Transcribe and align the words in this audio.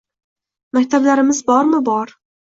Maktablarimiz 0.77 1.41
bormi– 1.51 1.81
bor 1.91 2.15